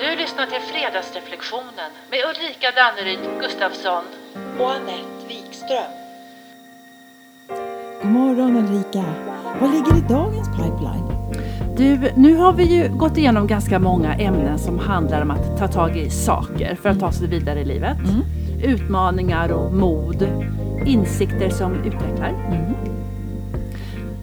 Du 0.00 0.16
lyssnar 0.16 0.46
till 0.46 0.60
Fredagsreflektionen 0.60 1.90
med 2.10 2.18
Ulrika 2.30 2.66
Danneryd 2.76 3.40
Gustafsson. 3.40 4.04
och 4.58 4.70
Anette 4.70 5.26
Wikström. 5.28 5.92
God 8.02 8.10
morgon 8.10 8.56
Ulrika. 8.56 9.04
Vad 9.60 9.70
ligger 9.70 9.98
i 9.98 10.08
dagens 10.08 10.48
pipeline? 10.48 11.08
Du, 11.76 12.12
nu 12.16 12.36
har 12.36 12.52
vi 12.52 12.64
ju 12.64 12.88
gått 12.88 13.18
igenom 13.18 13.46
ganska 13.46 13.78
många 13.78 14.14
ämnen 14.14 14.58
som 14.58 14.78
handlar 14.78 15.22
om 15.22 15.30
att 15.30 15.58
ta 15.58 15.68
tag 15.68 15.96
i 15.96 16.10
saker 16.10 16.74
för 16.82 16.88
att 16.88 17.00
ta 17.00 17.12
sig 17.12 17.28
vidare 17.28 17.60
i 17.60 17.64
livet. 17.64 17.96
Utmaningar 18.62 19.52
och 19.52 19.72
mod, 19.72 20.22
insikter 20.86 21.50
som 21.50 21.74
utvecklar. 21.74 22.34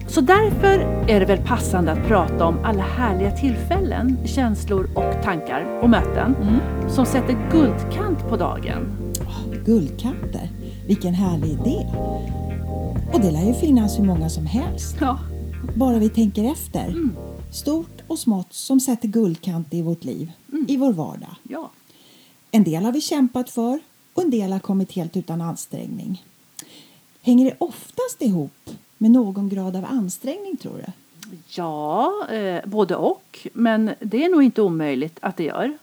Så 0.08 0.20
därför 0.20 0.78
är 1.08 1.20
det 1.20 1.26
väl 1.26 1.38
passande 1.46 1.92
att 1.92 2.06
prata 2.08 2.44
om 2.46 2.58
alla 2.64 2.82
härliga 2.82 3.30
tillfällen, 3.30 4.18
känslor 4.26 4.84
och 4.94 5.22
tankar 5.22 5.80
och 5.82 5.90
möten 5.90 6.36
som 6.88 7.06
sätter 7.06 7.50
guldkant 7.52 8.28
på 8.28 8.36
dagen. 8.36 9.12
Guldkanter. 9.64 10.50
Vilken 10.86 11.14
härlig 11.14 11.48
idé. 11.50 11.86
Och 13.12 13.20
det 13.20 13.30
lär 13.30 13.46
ju 13.46 13.54
finnas 13.54 13.98
hur 13.98 14.04
många 14.04 14.28
som 14.30 14.46
helst. 14.46 14.96
Ja, 15.00 15.18
Bara 15.74 15.98
vi 15.98 16.08
tänker 16.08 16.52
efter. 16.52 16.94
Stort 17.52 18.02
och 18.06 18.18
smått 18.18 18.52
som 18.52 18.80
sätter 18.80 19.08
guldkant 19.08 19.74
i 19.74 19.82
vårt 19.82 20.04
liv. 20.04 20.32
I 20.68 20.76
vår 20.76 20.92
vardag. 20.92 21.34
ja. 21.42 21.70
En 22.50 22.64
del 22.64 22.84
har 22.84 22.92
vi 22.92 23.00
kämpat 23.00 23.50
för 23.50 23.78
och 24.14 24.22
en 24.22 24.30
del 24.30 24.52
har 24.52 24.58
kommit 24.58 24.92
helt 24.92 25.16
utan 25.16 25.40
ansträngning. 25.40 26.24
Hänger 27.22 27.44
det 27.44 27.56
oftast 27.58 28.22
ihop 28.22 28.70
med 28.98 29.10
någon 29.10 29.48
grad 29.48 29.76
av 29.76 29.84
ansträngning 29.84 30.56
tror 30.56 30.76
du? 30.76 30.92
Ja, 31.48 32.12
eh, 32.30 32.66
både 32.66 32.96
och. 32.96 33.48
Men 33.52 33.90
det 34.00 34.24
är 34.24 34.28
nog 34.28 34.42
inte 34.42 34.62
omöjligt 34.62 35.18
att 35.20 35.36
det 35.36 35.44
gör. 35.44 35.78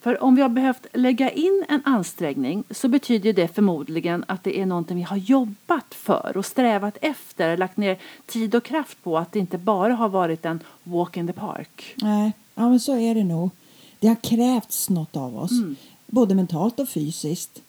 För 0.00 0.22
om 0.22 0.34
vi 0.34 0.42
har 0.42 0.48
behövt 0.48 0.86
lägga 0.92 1.30
in 1.30 1.64
en 1.68 1.82
ansträngning 1.84 2.64
så 2.70 2.88
betyder 2.88 3.32
det 3.32 3.48
förmodligen 3.48 4.24
att 4.28 4.44
det 4.44 4.60
är 4.60 4.66
någonting 4.66 4.96
vi 4.96 5.02
har 5.02 5.16
jobbat 5.16 5.94
för 5.94 6.36
och 6.36 6.46
strävat 6.46 6.98
efter, 7.00 7.56
lagt 7.56 7.76
ner 7.76 7.98
tid 8.26 8.54
och 8.54 8.64
kraft 8.64 9.02
på 9.02 9.18
att 9.18 9.32
det 9.32 9.38
inte 9.38 9.58
bara 9.58 9.94
har 9.94 10.08
varit 10.08 10.44
en 10.44 10.60
walk 10.82 11.16
in 11.16 11.26
the 11.26 11.32
park. 11.32 11.94
Nej, 11.96 12.32
ja, 12.54 12.68
men 12.68 12.80
så 12.80 12.96
är 12.96 13.14
det 13.14 13.24
nog. 13.24 13.50
Det 13.98 14.08
har 14.08 14.14
krävts 14.14 14.90
något 14.90 15.16
av 15.16 15.38
oss, 15.38 15.52
både 16.06 16.34
mentalt 16.34 16.80
och 16.80 16.88
fysiskt. 16.88 17.62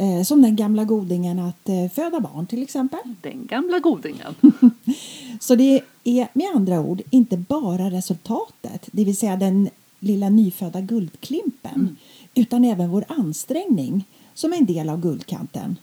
Eh, 0.00 0.22
som 0.22 0.42
den 0.42 0.56
gamla 0.56 0.84
godingen 0.84 1.38
att 1.38 1.68
eh, 1.68 1.88
föda 1.88 2.20
barn 2.20 2.46
till 2.46 2.62
exempel. 2.62 3.00
Den 3.20 3.46
gamla 3.46 3.78
godingen. 3.78 4.34
Så 5.40 5.54
det 5.54 5.80
är 6.04 6.28
med 6.32 6.46
andra 6.54 6.80
ord 6.80 7.02
inte 7.10 7.36
bara 7.36 7.90
resultatet, 7.90 8.88
det 8.92 9.04
vill 9.04 9.16
säga 9.16 9.36
den 9.36 9.70
lilla 9.98 10.28
nyfödda 10.28 10.80
guldklimpen, 10.80 11.96
utan 12.34 12.64
även 12.64 12.90
vår 12.90 13.04
ansträngning 13.08 14.04
som 14.34 14.52
är 14.52 14.56
en 14.56 14.66
del 14.66 14.88
av 14.88 15.00
guldkanten. 15.00 15.76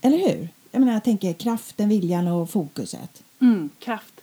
Eller 0.00 0.18
hur? 0.18 0.48
Jag 0.70 0.80
menar, 0.80 0.92
jag 0.92 1.04
tänker 1.04 1.32
kraften, 1.32 1.88
viljan 1.88 2.28
och 2.28 2.50
fokuset. 2.50 3.22
Mm, 3.40 3.70
kraft, 3.78 4.20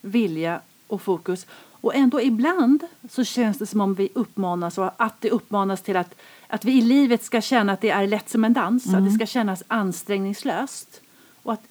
vilja 0.00 0.60
och 0.86 1.02
fokus. 1.02 1.46
Och 1.82 1.94
ändå 1.94 2.20
ibland 2.20 2.82
så 3.10 3.24
känns 3.24 3.58
det 3.58 3.66
som 3.66 3.80
om 3.80 3.94
vi 3.94 4.08
uppmanas 4.14 4.78
och 4.78 4.90
att 4.96 5.20
det 5.20 5.30
uppmanas 5.30 5.82
till 5.82 5.96
att, 5.96 6.14
att 6.46 6.64
vi 6.64 6.72
i 6.72 6.80
livet 6.80 7.24
ska 7.24 7.40
känna 7.40 7.72
att 7.72 7.80
det 7.80 7.90
är 7.90 8.06
lätt 8.06 8.30
som 8.30 8.44
en 8.44 8.52
dans, 8.52 8.94
att 8.94 9.04
det 9.04 9.10
ska 9.10 9.26
kännas 9.26 9.62
ansträngningslöst. 9.68 11.00
Och 11.42 11.52
att, 11.52 11.62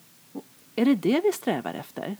är 0.76 0.84
det 0.84 0.94
det 0.94 1.20
vi 1.24 1.32
strävar 1.32 1.74
efter? 1.74 2.16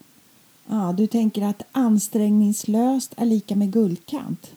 Ja, 0.66 0.94
du 0.96 1.06
tänker 1.06 1.42
att 1.42 1.62
ansträngningslöst 1.72 3.14
är 3.16 3.26
lika 3.26 3.56
med 3.56 3.72
guldkant. 3.72 4.52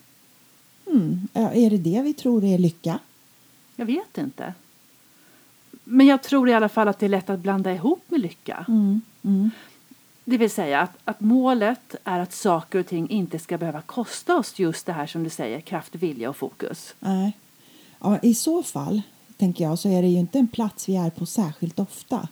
Ja, 1.33 1.51
är 1.51 1.69
det 1.69 1.77
det 1.77 2.01
vi 2.01 2.13
tror 2.13 2.43
är 2.43 2.57
lycka? 2.57 2.99
Jag 3.75 3.85
vet 3.85 4.17
inte. 4.17 4.53
Men 5.83 6.07
jag 6.07 6.23
tror 6.23 6.49
i 6.49 6.53
alla 6.53 6.69
fall 6.69 6.87
att 6.87 6.99
det 6.99 7.05
är 7.05 7.09
lätt 7.09 7.29
att 7.29 7.39
blanda 7.39 7.73
ihop 7.73 8.03
med 8.07 8.19
lycka. 8.19 8.65
Det 10.25 10.37
vill 10.37 10.51
säga 10.51 10.81
att, 10.81 10.91
att 11.05 11.19
målet 11.19 11.95
är 12.03 12.19
att 12.19 12.33
saker 12.33 12.79
och 12.79 12.87
ting 12.87 13.09
inte 13.09 13.39
ska 13.39 13.57
behöva 13.57 13.81
kosta 13.81 14.35
oss 14.35 14.59
just 14.59 14.85
det 14.85 14.93
här 14.93 15.07
som 15.07 15.23
du 15.23 15.29
säger, 15.29 15.61
kraft, 15.61 15.95
vilja 15.95 16.29
och 16.29 16.35
fokus. 16.35 16.95
Nej. 16.99 17.33
Ja, 17.99 18.19
I 18.21 18.35
så 18.35 18.63
fall, 18.63 19.01
tänker 19.37 19.63
jag, 19.63 19.79
så 19.79 19.89
är 19.89 20.01
det 20.01 20.07
ju 20.07 20.19
inte 20.19 20.39
en 20.39 20.47
plats 20.47 20.89
vi 20.89 20.95
är 20.95 21.09
på 21.09 21.25
särskilt 21.25 21.79
ofta. 21.79 22.27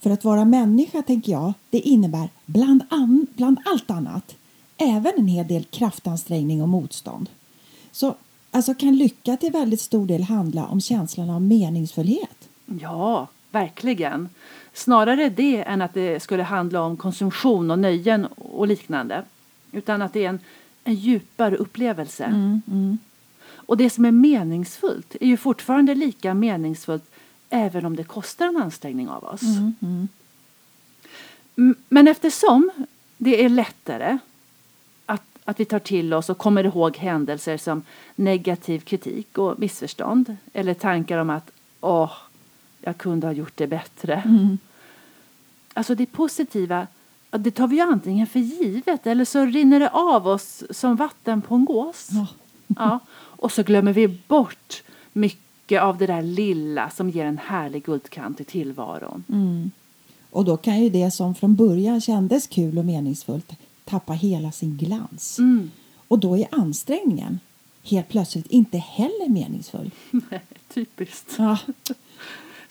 För 0.00 0.10
att 0.10 0.24
vara 0.24 0.44
människa, 0.44 1.02
tänker 1.02 1.32
jag, 1.32 1.52
det 1.70 1.78
innebär 1.78 2.28
bland, 2.46 2.82
an, 2.90 3.26
bland 3.36 3.58
allt 3.64 3.90
annat 3.90 4.36
även 4.76 5.12
en 5.16 5.28
hel 5.28 5.46
del 5.46 5.64
kraftansträngning 5.64 6.62
och 6.62 6.68
motstånd. 6.68 7.28
Så 7.92 8.14
alltså 8.50 8.74
kan 8.74 8.96
lycka 8.96 9.36
till 9.36 9.52
väldigt 9.52 9.80
stor 9.80 10.06
del 10.06 10.22
handla 10.22 10.66
om 10.66 10.80
känslan 10.80 11.30
av 11.30 11.42
meningsfullhet. 11.42 12.48
Ja, 12.80 13.28
verkligen. 13.50 14.28
Snarare 14.72 15.28
det 15.28 15.62
än 15.62 15.82
att 15.82 15.94
det 15.94 16.20
skulle 16.22 16.42
handla 16.42 16.82
om 16.82 16.96
konsumtion 16.96 17.70
och 17.70 17.78
nöjen 17.78 18.26
och 18.26 18.66
liknande. 18.66 19.22
Utan 19.72 20.02
att 20.02 20.12
det 20.12 20.24
är 20.24 20.28
en, 20.28 20.40
en 20.84 20.94
djupare 20.94 21.56
upplevelse. 21.56 22.24
Och 23.66 23.76
det 23.76 23.90
som 23.90 24.04
är 24.04 24.10
meningsfullt 24.10 25.16
är 25.20 25.26
ju 25.26 25.36
fortfarande 25.36 25.94
lika 25.94 26.34
meningsfullt 26.34 27.04
även 27.50 27.86
om 27.86 27.96
det 27.96 28.04
kostar 28.04 28.46
en 28.46 28.56
ansträngning 28.56 29.08
av 29.08 29.24
oss. 29.24 29.42
M- 31.56 31.74
Men 31.88 32.08
eftersom 32.08 32.70
det 33.16 33.44
är 33.44 33.48
lättare 33.48 34.18
att, 35.06 35.22
att 35.44 35.60
vi 35.60 35.64
tar 35.64 35.78
till 35.78 36.14
oss 36.14 36.30
och 36.30 36.38
kommer 36.38 36.64
ihåg 36.64 36.96
händelser 36.96 37.56
som 37.56 37.82
negativ 38.16 38.80
kritik 38.80 39.38
och 39.38 39.58
missförstånd 39.58 40.36
eller 40.52 40.74
tankar 40.74 41.18
om 41.18 41.30
att 41.30 41.50
åh, 41.80 42.12
jag 42.80 42.96
kunde 42.98 43.26
ha 43.26 43.34
gjort 43.34 43.56
det 43.56 43.66
bättre. 43.66 44.22
Alltså 45.74 45.94
det 45.94 46.06
positiva, 46.06 46.86
det 47.30 47.50
tar 47.50 47.68
vi 47.68 47.76
ju 47.76 47.82
antingen 47.82 48.26
för 48.26 48.40
givet 48.40 49.06
eller 49.06 49.24
så 49.24 49.44
rinner 49.44 49.80
det 49.80 49.88
av 49.88 50.28
oss 50.28 50.62
som 50.70 50.96
vatten 50.96 51.42
på 51.42 51.54
en 51.54 51.64
gås. 51.64 52.08
Ja. 52.12 52.26
Ja, 52.76 52.98
och 53.12 53.52
så 53.52 53.62
glömmer 53.62 53.92
vi 53.92 54.08
bort 54.08 54.82
mycket 55.12 55.82
av 55.82 55.98
det 55.98 56.06
där 56.06 56.22
lilla 56.22 56.90
som 56.90 57.10
ger 57.10 57.24
en 57.24 57.38
härlig 57.38 57.84
guldkant 57.84 58.40
i 58.40 58.44
tillvaron. 58.44 59.24
Och 60.30 60.44
då 60.44 60.56
kan 60.56 60.80
ju 60.80 60.90
det 60.90 61.10
som 61.10 61.34
från 61.34 61.54
början 61.54 62.00
kändes 62.00 62.46
kul 62.46 62.78
och 62.78 62.84
meningsfullt 62.84 63.52
tappa 63.84 64.12
hela 64.12 64.52
sin 64.52 64.76
glans. 64.76 65.38
Och 66.08 66.18
då 66.18 66.38
är 66.38 66.46
ansträngningen 66.50 67.40
helt 67.82 68.08
plötsligt 68.08 68.46
inte 68.46 68.78
heller 68.78 69.28
meningsfull. 69.28 69.90
Typiskt. 70.74 71.34
Ja, 71.38 71.58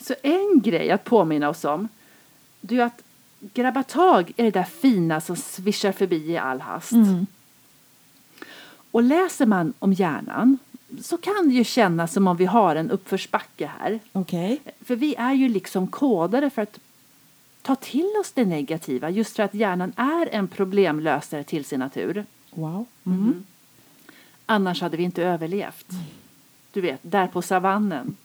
Så 0.00 0.14
en 0.22 0.60
grej 0.60 0.90
att 0.90 1.04
påminna 1.04 1.48
oss 1.48 1.64
om 1.64 1.88
det 2.60 2.78
är 2.78 2.84
att 2.84 3.02
grabba 3.40 3.82
tag 3.82 4.32
i 4.36 4.42
det 4.42 4.50
där 4.50 4.64
fina 4.64 5.20
som 5.20 5.36
svischar 5.36 5.92
förbi 5.92 6.30
i 6.30 6.36
all 6.36 6.60
hast. 6.60 6.92
Och 8.90 9.02
läser 9.02 9.46
man 9.46 9.72
om 9.78 9.92
hjärnan 9.92 10.58
så 11.02 11.16
kan 11.16 11.48
det 11.48 11.54
ju 11.54 11.64
kännas 11.64 12.12
som 12.12 12.28
om 12.28 12.36
vi 12.36 12.44
har 12.44 12.76
en 12.76 12.90
uppförsbacke 12.90 13.70
här. 13.78 14.00
okej. 14.12 14.60
För 14.80 14.96
vi 14.96 15.14
är 15.14 15.32
ju 15.32 15.48
liksom 15.48 15.86
kodade 15.86 16.50
för 16.50 16.62
att 16.62 16.78
ta 17.62 17.74
till 17.74 18.12
oss 18.20 18.32
det 18.32 18.44
negativa 18.44 19.10
just 19.10 19.36
för 19.36 19.42
att 19.42 19.54
hjärnan 19.54 19.92
är 19.96 20.28
en 20.32 20.48
problemlösare 20.48 21.44
till 21.44 21.64
sin 21.64 21.80
natur. 21.80 22.24
Wow. 22.50 22.86
Annars 24.46 24.80
hade 24.80 24.96
vi 24.96 25.02
inte 25.02 25.22
överlevt. 25.22 25.86
Du 26.72 26.80
vet, 26.80 27.00
där 27.02 27.26
på 27.26 27.42
savannen. 27.42 28.16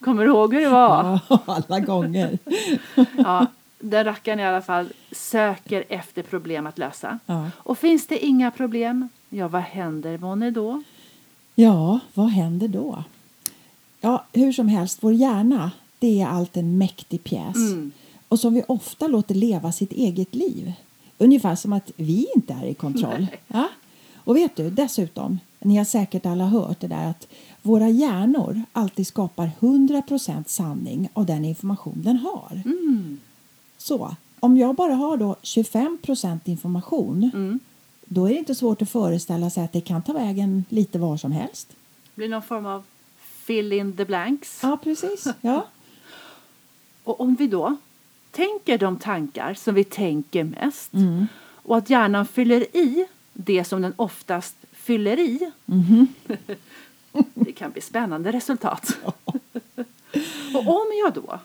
Kommer 0.00 0.24
du 0.24 0.30
ihåg 0.30 0.54
hur 0.54 0.60
det 0.60 0.68
var? 0.68 1.20
Ja, 1.28 1.38
alla 1.46 1.80
gånger. 1.80 2.38
Ja, 3.16 3.46
den 3.78 4.04
rackaren 4.04 4.40
i 4.40 4.44
alla 4.44 4.62
fall 4.62 4.88
söker 5.12 5.84
efter 5.88 6.22
problem 6.22 6.66
att 6.66 6.78
lösa. 6.78 7.18
Ja. 7.26 7.50
Och 7.56 7.78
finns 7.78 8.06
det 8.06 8.24
inga 8.24 8.50
problem, 8.50 9.08
ja 9.28 9.48
vad 9.48 9.62
händer 9.62 10.18
månne 10.18 10.50
då? 10.50 10.82
Ja, 11.54 12.00
vad 12.14 12.28
händer 12.30 12.68
då? 12.68 13.04
Ja, 14.00 14.24
hur 14.32 14.52
som 14.52 14.68
helst, 14.68 14.98
vår 15.00 15.12
hjärna 15.12 15.70
det 15.98 16.20
är 16.20 16.26
allt 16.26 16.56
en 16.56 16.78
mäktig 16.78 17.24
pjäs 17.24 17.56
och 18.28 18.40
som 18.40 18.54
vi 18.54 18.62
ofta 18.68 19.06
låter 19.06 19.34
leva 19.34 19.72
sitt 19.72 19.92
eget 19.92 20.34
liv. 20.34 20.72
Ungefär 21.18 21.54
som 21.54 21.72
att 21.72 21.90
vi 21.96 22.26
inte 22.34 22.52
är 22.62 22.66
i 22.66 22.74
kontroll. 22.74 23.26
Ja? 23.48 23.68
Och 24.26 24.36
vet 24.36 24.56
du, 24.56 24.70
dessutom, 24.70 25.38
ni 25.58 25.76
har 25.76 25.84
säkert 25.84 26.26
alla 26.26 26.44
hört 26.44 26.80
det 26.80 26.86
där 26.86 27.10
att 27.10 27.28
våra 27.62 27.88
hjärnor 27.88 28.62
alltid 28.72 29.06
skapar 29.06 29.50
100% 29.60 30.44
sanning 30.46 31.08
av 31.12 31.26
den 31.26 31.44
information 31.44 31.94
den 31.96 32.16
har. 32.16 32.62
Så, 33.78 34.16
om 34.40 34.56
jag 34.56 34.74
bara 34.74 34.94
har 34.94 35.16
då 35.16 35.36
25% 35.42 36.40
information 36.44 37.60
då 38.04 38.24
är 38.24 38.28
det 38.28 38.38
inte 38.38 38.54
svårt 38.54 38.82
att 38.82 38.90
föreställa 38.90 39.50
sig 39.50 39.64
att 39.64 39.72
det 39.72 39.80
kan 39.80 40.02
ta 40.02 40.12
vägen 40.12 40.64
lite 40.68 40.98
var 40.98 41.16
som 41.16 41.32
helst. 41.32 41.76
Blir 42.14 42.28
någon 42.28 42.42
form 42.42 42.66
av 42.66 42.82
fill 43.18 43.72
in 43.72 43.96
the 43.96 44.04
blanks. 44.04 44.60
Ja, 44.62 44.78
precis. 44.82 45.26
Ja. 45.40 45.66
Och 47.04 47.20
om 47.20 47.34
vi 47.34 47.46
då 47.46 47.76
tänker 48.30 48.78
de 48.78 48.98
tankar 48.98 49.54
som 49.54 49.74
vi 49.74 49.84
tänker 49.84 50.44
mest 50.44 50.92
och 51.48 51.76
att 51.76 51.90
hjärnan 51.90 52.26
fyller 52.26 52.76
i 52.76 53.06
det 53.36 53.64
som 53.64 53.82
den 53.82 53.92
oftast 53.96 54.56
fyller 54.72 55.18
i 55.18 55.50
bli 57.72 57.80
spännande 57.80 58.32
resultat. 58.32 58.96
och 60.54 60.66
om 60.68 60.86
jag 61.04 61.12
då 61.14 61.38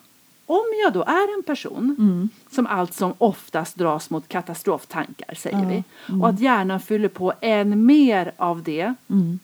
om 0.45 0.63
jag 0.83 0.93
då 0.93 1.03
är 1.03 1.37
en 1.37 1.43
person 1.43 1.95
Mm. 1.99 2.29
som 2.51 2.67
allt 2.67 2.93
som 2.93 3.13
oftast 3.17 3.75
dras 3.75 4.09
mot 4.09 4.27
katastroftankar, 4.27 5.35
säger 5.35 5.57
Ja, 5.59 5.67
vi, 5.69 5.83
och 6.21 6.29
att 6.29 6.39
hjärnan 6.39 6.79
fyller 6.79 7.07
på 7.07 7.33
än 7.41 7.85
mer 7.85 8.31
av 8.37 8.63
det, 8.63 8.93
Mm. 9.09 9.39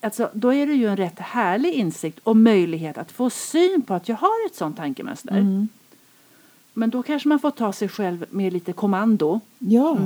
alltså, 0.00 0.30
då 0.32 0.52
är 0.54 0.66
det 0.66 0.72
ju 0.74 0.86
en 0.86 0.96
rätt 0.96 1.18
härlig 1.18 1.72
insikt 1.74 2.18
och 2.22 2.36
möjlighet 2.36 2.98
att 2.98 3.12
få 3.12 3.30
syn 3.30 3.82
på 3.82 3.94
att 3.94 4.08
jag 4.08 4.16
har 4.16 4.46
ett 4.46 4.54
sånt 4.54 4.76
tankemönster. 4.76 5.30
Mm. 5.38 5.68
Men 6.74 6.90
då 6.90 7.02
kanske 7.02 7.28
man 7.28 7.38
får 7.38 7.50
ta 7.50 7.72
sig 7.72 7.88
själv 7.88 8.24
med 8.30 8.52
lite 8.52 8.72
kommando. 8.72 9.40
Ja. 9.58 9.98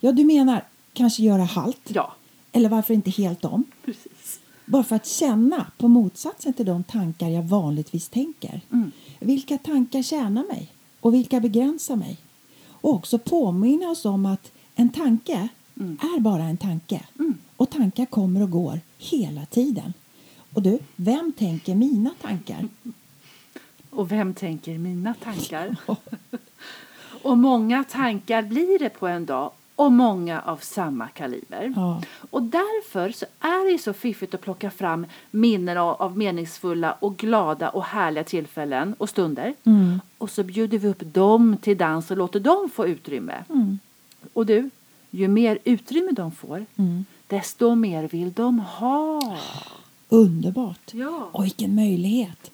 ja, 0.00 0.12
du 0.12 0.24
menar 0.24 0.62
kanske 0.92 1.22
göra 1.22 1.42
halt? 1.42 1.80
Ja, 1.88 2.12
Eller 2.52 2.68
varför 2.68 2.94
inte 2.94 3.10
helt 3.10 3.44
om? 3.44 3.64
precis. 3.84 4.40
Bara 4.64 4.84
för 4.84 4.96
att 4.96 5.06
känna 5.06 5.66
på 5.78 5.88
motsatsen 5.88 6.52
till 6.52 6.66
de 6.66 6.84
tankar 6.84 7.28
jag 7.28 7.42
vanligtvis 7.42 8.08
tänker. 8.08 8.60
Mm. 8.72 8.92
Vilka 9.20 9.58
tankar 9.58 10.02
tjänar 10.02 10.44
mig 10.44 10.72
och 11.00 11.14
vilka 11.14 11.40
begränsar 11.40 11.96
mig? 11.96 12.16
Och 12.68 12.94
också 12.94 13.18
påminna 13.18 13.88
oss 13.88 14.04
om 14.04 14.26
att 14.26 14.52
en 14.74 14.88
tanke 14.88 15.48
är 15.74 16.20
bara 16.20 16.42
en 16.42 16.56
tanke. 16.56 17.00
Och 17.56 17.70
tankar 17.70 18.06
kommer 18.06 18.42
och 18.42 18.50
går 18.50 18.80
hela 18.98 19.46
tiden. 19.46 19.92
Och 20.54 20.62
du, 20.62 20.78
vem 20.96 21.32
tänker 21.32 21.74
mina 21.74 22.10
tankar? 22.22 22.68
Och 23.90 24.12
vem 24.12 24.34
tänker 24.34 24.78
mina 24.78 25.14
tankar? 25.14 25.76
och 27.22 27.38
många 27.38 27.84
tankar 27.84 28.42
blir 28.42 28.78
det 28.78 28.90
på 28.90 29.06
en 29.06 29.26
dag 29.26 29.50
och 29.76 29.92
många 29.92 30.40
av 30.40 30.56
samma 30.56 31.08
kaliber. 31.08 31.72
Ja. 31.76 32.02
Och 32.30 32.42
därför 32.42 33.10
så 33.10 33.26
är 33.40 33.64
det 33.64 33.70
ju 33.72 33.78
så 33.78 33.92
fiffigt 33.92 34.34
att 34.34 34.40
plocka 34.40 34.70
fram 34.70 35.06
minnen 35.30 35.78
av, 35.78 36.02
av 36.02 36.18
meningsfulla 36.18 36.92
och 37.00 37.16
glada 37.16 37.68
och 37.68 37.84
härliga 37.84 38.24
tillfällen 38.24 38.94
och 38.98 39.08
stunder. 39.08 39.54
Mm. 39.64 40.00
Och 40.18 40.30
så 40.30 40.42
bjuder 40.42 40.78
vi 40.78 40.88
upp 40.88 41.00
dem 41.14 41.56
till 41.62 41.76
dans 41.78 42.10
och 42.10 42.16
låter 42.16 42.40
dem 42.40 42.70
få 42.74 42.86
utrymme. 42.86 43.44
Mm. 43.48 43.78
Och 44.32 44.46
du, 44.46 44.70
ju 45.10 45.28
mer 45.28 45.58
utrymme 45.64 46.10
de 46.12 46.32
får, 46.32 46.66
Mm. 46.76 47.04
desto 47.26 47.74
mer 47.74 48.08
vill 48.08 48.32
de 48.32 48.58
ha. 48.58 49.36
Underbart! 50.08 50.94
Ja. 50.94 51.28
Och 51.32 51.44
vilken 51.44 51.74
möjlighet! 51.74 52.50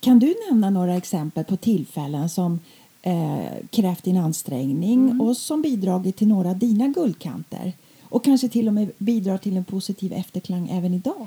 Kan 0.00 0.18
du 0.18 0.34
nämna 0.50 0.70
några 0.70 0.94
exempel 0.96 1.44
på 1.44 1.56
tillfällen 1.56 2.28
som 2.28 2.60
eh, 3.02 3.52
krävt 3.70 4.04
din 4.04 4.16
ansträngning 4.16 5.20
och 5.20 5.36
som 5.36 5.62
bidragit 5.62 6.16
till 6.16 6.28
några 6.28 6.50
av 6.50 6.58
dina 6.58 6.88
guldkanter? 6.88 7.72
Och 8.02 8.24
kanske 8.24 8.48
till 8.48 8.68
och 8.68 8.74
med 8.74 8.90
bidrar 8.98 9.38
till 9.38 9.56
en 9.56 9.64
positiv 9.64 10.12
efterklang 10.12 10.68
även 10.68 10.94
idag? 10.94 11.26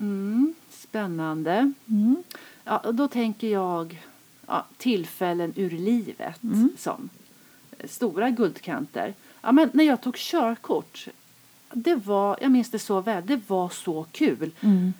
Mm, 0.00 0.54
spännande. 0.70 1.72
Mm. 1.88 2.16
Ja, 2.64 2.78
och 2.78 2.94
då 2.94 3.08
tänker 3.08 3.48
jag 3.48 4.02
ja, 4.46 4.66
tillfällen 4.76 5.52
ur 5.56 5.70
livet 5.70 6.40
som 6.78 7.08
eh, 7.78 7.88
stora 7.88 8.30
guldkanter. 8.30 9.14
Ja, 9.42 9.52
men 9.52 9.70
när 9.72 9.84
jag 9.84 10.00
tog 10.00 10.16
körkort, 10.16 11.08
det 11.72 11.94
var, 11.94 12.38
jag 12.40 12.50
minns 12.52 12.70
det 12.70 12.78
så 12.78 13.00
väl, 13.00 13.26
det 13.26 13.40
var 13.46 13.68
så 13.68 14.06
kul. 14.12 14.50
Mm. 14.60 14.92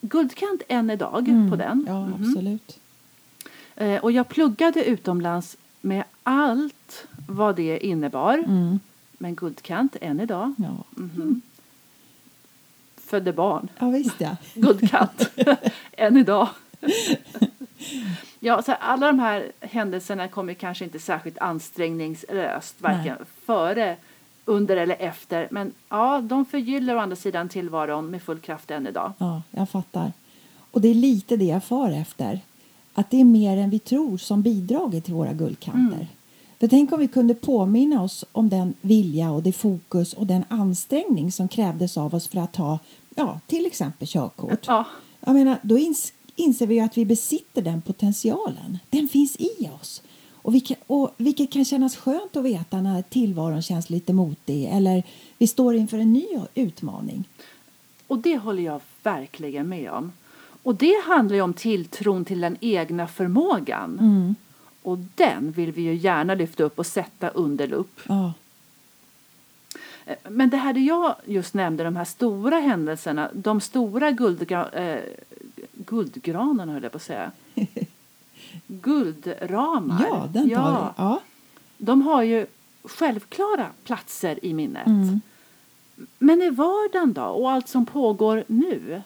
Guldkant 0.00 0.62
än 0.68 0.90
idag 0.90 1.24
på 1.50 1.56
den. 1.56 1.84
Ja, 1.88 2.06
Mhm. 2.06 2.14
absolut. 2.28 2.78
Eh, 3.82 4.00
och 4.04 4.12
jag 4.12 4.28
pluggade 4.28 4.84
utomlands 4.84 5.56
med 5.80 6.04
allt 6.22 7.06
vad 7.26 7.56
det 7.56 7.86
innebar. 7.86 8.38
Mm. 8.38 8.80
Men 9.12 9.34
guldkant 9.34 9.96
än 10.00 10.20
idag. 10.20 10.54
Ja. 10.58 11.02
Mhm. 11.02 11.40
Födde 12.96 13.32
barn. 13.32 13.68
ja, 13.78 13.90
visst 13.90 14.20
ja. 14.20 14.36
guldkant 14.54 15.30
än 15.92 16.16
idag. 16.16 16.48
ja, 18.40 18.62
så 18.62 18.72
alla 18.72 19.06
de 19.06 19.18
här 19.18 19.52
händelserna 19.60 20.28
kommer 20.28 20.54
kanske 20.54 20.84
inte 20.84 20.98
särskilt 20.98 21.38
ansträngningslöst, 21.38 22.80
varken 22.80 23.16
före, 23.46 23.96
under 24.44 24.76
eller 24.76 24.96
efter. 24.98 25.48
Men 25.50 25.72
ja, 25.88 26.20
de 26.20 26.44
förgyller 26.44 26.96
å 26.96 26.98
andra 26.98 27.16
sidan 27.16 27.48
tillvaron 27.48 28.10
med 28.10 28.22
full 28.22 28.38
kraft 28.38 28.70
än 28.70 28.86
idag. 28.86 29.12
Ja, 29.18 29.42
jag 29.50 29.68
fattar. 29.68 30.12
Och 30.70 30.80
det 30.80 30.88
är 30.88 30.94
lite 30.94 31.36
det 31.36 31.44
jag 31.44 31.64
far 31.64 31.90
efter. 31.90 32.40
Att 32.94 33.10
det 33.10 33.20
är 33.20 33.24
mer 33.24 33.56
än 33.56 33.70
vi 33.70 33.78
tror 33.78 34.18
som 34.18 34.42
bidragit 34.42 35.04
till 35.04 35.14
våra 35.14 35.32
guldkanter. 35.32 36.08
För 36.60 36.68
tänk 36.68 36.92
om 36.92 37.00
vi 37.00 37.08
kunde 37.08 37.34
påminna 37.34 38.02
oss 38.02 38.24
om 38.32 38.48
den 38.48 38.74
vilja 38.80 39.30
och 39.30 39.42
det 39.42 39.52
fokus 39.52 40.12
och 40.12 40.26
den 40.26 40.44
ansträngning 40.48 41.32
som 41.32 41.48
krävdes 41.48 41.96
av 41.96 42.14
oss 42.14 42.28
för 42.28 42.38
att 42.40 42.52
ta 42.52 42.78
ja, 43.14 43.40
till 43.46 43.66
exempel 43.66 44.08
körkort. 44.08 44.66
Ja, 44.66 44.84
Jag 45.20 45.34
menar, 45.34 45.58
då 45.62 45.78
ins 45.78 46.12
inser 46.36 46.66
vi 46.66 46.74
ju 46.74 46.80
att 46.80 46.96
vi 46.96 47.04
besitter 47.04 47.62
den 47.62 47.82
potentialen. 47.82 48.78
Den 48.90 49.08
finns 49.08 49.36
i 49.36 49.70
oss. 49.80 50.02
Och, 50.32 50.54
vi 50.54 50.60
kan, 50.60 50.76
och 50.86 51.10
vilket 51.16 51.52
kan 51.52 51.64
kännas 51.64 51.96
skönt 51.96 52.36
att 52.36 52.44
veta 52.44 52.80
när 52.80 53.02
tillvaron 53.02 53.62
känns 53.62 53.90
lite 53.90 54.12
motig 54.12 54.64
eller 54.72 55.02
vi 55.38 55.46
står 55.46 55.74
inför 55.74 55.98
en 55.98 56.12
ny 56.12 56.26
utmaning. 56.54 57.24
och 58.06 58.18
det 58.18 58.36
håller 58.36 58.62
jag 58.62 58.80
verkligen 59.02 59.68
med 59.68 59.90
om. 59.90 60.12
Och 60.62 60.74
det 60.74 61.04
handlar 61.04 61.36
ju 61.36 61.42
om 61.42 61.54
tilltron 61.54 62.24
till 62.24 62.40
den 62.40 62.56
egna 62.60 63.06
förmågan. 63.06 63.98
Mm. 64.00 64.34
Och 64.82 64.98
den 65.14 65.52
vill 65.52 65.72
vi 65.72 65.82
ju 65.82 65.94
gärna 65.94 66.34
lyfta 66.34 66.62
upp 66.62 66.78
och 66.78 66.86
sätta 66.86 67.28
under 67.28 67.66
lupp. 67.66 68.00
Eh, 70.06 70.16
Men 70.28 70.50
det 70.50 70.56
här 70.56 70.72
det 70.72 70.80
jag 70.80 71.14
just 71.26 71.54
nämnde, 71.54 71.84
de 71.84 71.96
här 71.96 72.04
stora 72.04 72.58
händelserna, 72.58 73.30
de 73.32 73.60
stora 73.60 74.10
guldgra 74.10 74.68
eh, 74.68 75.00
guldgranarna 75.72 76.72
höll 76.72 76.82
jag 76.82 76.92
på 76.92 76.96
att 76.96 77.02
säga. 77.02 77.32
Guldramar. 78.66 80.06
Ja, 80.10 80.28
den 80.32 80.50
tar 80.50 80.56
ja. 80.56 80.94
Ja. 80.96 81.20
De 81.78 82.02
har 82.02 82.22
ju 82.22 82.46
självklara 82.84 83.66
platser 83.84 84.44
i 84.44 84.54
minnet. 84.54 84.86
Mm. 84.86 85.20
Men 86.18 86.42
i 86.42 86.50
vardagen 86.50 87.12
då, 87.12 87.22
och 87.22 87.50
allt 87.50 87.68
som 87.68 87.86
pågår 87.86 88.44
nu? 88.46 89.02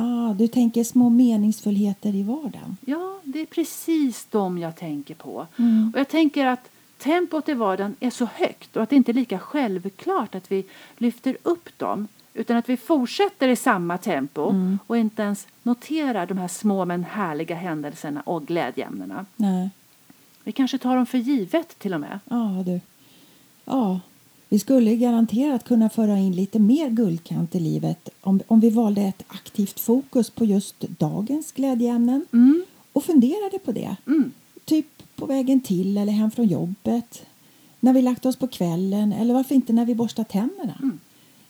Ah, 0.00 0.34
du 0.34 0.48
tänker 0.48 0.84
små 0.84 1.08
meningsfullheter 1.08 2.14
i 2.14 2.22
vardagen. 2.22 2.76
Ja, 2.86 3.18
det 3.24 3.40
är 3.40 3.46
precis 3.46 4.26
de 4.30 4.58
jag 4.58 4.76
tänker 4.76 5.14
på. 5.14 5.46
Mm. 5.56 5.90
Och 5.94 6.00
jag 6.00 6.08
tänker 6.08 6.46
att 6.46 6.70
tempot 6.98 7.48
i 7.48 7.54
vardagen 7.54 7.94
är 8.00 8.10
så 8.10 8.24
högt 8.24 8.76
och 8.76 8.82
att 8.82 8.90
det 8.90 8.96
inte 8.96 9.12
är 9.12 9.14
lika 9.14 9.38
självklart 9.38 10.34
att 10.34 10.52
vi 10.52 10.64
lyfter 10.98 11.36
upp 11.42 11.78
dem 11.78 12.08
utan 12.34 12.56
att 12.56 12.68
vi 12.68 12.76
fortsätter 12.76 13.48
i 13.48 13.56
samma 13.56 13.98
tempo 13.98 14.50
Mm. 14.50 14.78
och 14.86 14.96
inte 14.98 15.22
ens 15.22 15.46
noterar 15.62 16.26
de 16.26 16.38
här 16.38 16.48
små 16.48 16.84
men 16.84 17.04
härliga 17.04 17.56
händelserna 17.56 18.20
och 18.20 18.46
glädjeämnena. 18.46 19.26
Nej. 19.36 19.70
Vi 20.44 20.52
kanske 20.52 20.78
tar 20.78 20.96
dem 20.96 21.06
för 21.06 21.18
givet 21.18 21.78
till 21.78 21.94
och 21.94 22.00
med. 22.00 22.20
Ja, 22.28 22.62
du. 22.66 22.80
Ja, 23.64 24.00
vi 24.48 24.58
skulle 24.58 24.96
garanterat 24.96 25.64
kunna 25.64 25.90
föra 25.90 26.18
in 26.18 26.32
lite 26.36 26.58
mer 26.58 26.88
guldkant 26.90 27.54
i 27.54 27.60
livet 27.60 28.08
om, 28.20 28.40
om 28.46 28.60
vi 28.60 28.70
valde 28.70 29.02
ett 29.02 29.22
aktivt 29.28 29.80
fokus 29.80 30.30
på 30.30 30.44
just 30.44 30.80
dagens 30.80 31.52
glädjeämnen 31.52 32.26
Mm. 32.32 32.64
och 32.92 33.04
funderade 33.04 33.58
på 33.58 33.72
det. 33.72 33.96
Mm. 34.06 34.32
Typ 34.64 34.86
på 35.16 35.26
vägen 35.26 35.60
till 35.60 35.96
eller 35.98 36.12
hem 36.12 36.30
från 36.30 36.46
jobbet, 36.46 37.22
när 37.80 37.92
vi 37.92 38.02
lagt 38.02 38.26
oss 38.26 38.36
på 38.36 38.46
kvällen 38.48 39.12
eller 39.12 39.34
varför 39.34 39.54
inte 39.54 39.72
när 39.72 39.84
vi 39.84 39.94
borstar 39.94 40.24
tänderna. 40.24 40.74
Mm. 40.82 40.98